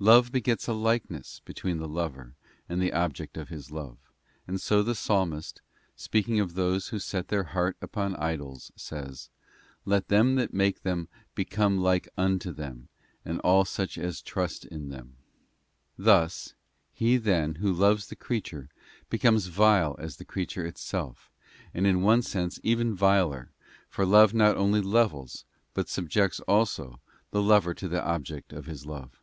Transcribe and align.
Love 0.00 0.30
begets 0.30 0.68
a 0.68 0.72
likeness 0.72 1.40
between 1.44 1.78
the 1.78 1.88
lover 1.88 2.36
and 2.68 2.80
the 2.80 2.92
object 2.92 3.36
of 3.36 3.48
his 3.48 3.72
love, 3.72 3.98
and 4.46 4.60
so 4.60 4.80
the 4.80 4.94
Psalmist, 4.94 5.60
speaking 5.96 6.38
of 6.38 6.54
those 6.54 6.90
who 6.90 7.00
set 7.00 7.26
their 7.26 7.42
heart 7.42 7.76
upon 7.82 8.14
idols, 8.14 8.70
says, 8.76 9.28
'Let 9.84 10.06
them 10.06 10.36
that 10.36 10.54
make 10.54 10.82
them 10.84 11.08
become 11.34 11.78
like 11.78 12.08
unto 12.16 12.52
them, 12.52 12.86
and 13.24 13.40
all 13.40 13.64
such 13.64 13.98
as 13.98 14.22
trust 14.22 14.64
in 14.64 14.88
them.'{. 14.88 15.16
Thus, 15.96 16.54
he 16.92 17.16
then 17.16 17.56
who 17.56 17.72
loves 17.72 18.06
the 18.06 18.14
creature 18.14 18.68
becomes 19.10 19.48
vile 19.48 19.96
as 19.98 20.18
that 20.18 20.26
creature 20.28 20.64
itself, 20.64 21.28
and 21.74 21.88
in 21.88 22.02
one 22.02 22.22
sense 22.22 22.60
even 22.62 22.94
viler, 22.94 23.50
for 23.88 24.06
love 24.06 24.32
not 24.32 24.56
only 24.56 24.80
levels, 24.80 25.44
but 25.74 25.88
subjects 25.88 26.38
also 26.46 27.00
the 27.32 27.42
lover 27.42 27.74
to 27.74 27.88
the 27.88 28.04
object 28.04 28.52
of 28.52 28.66
his 28.66 28.86
love. 28.86 29.18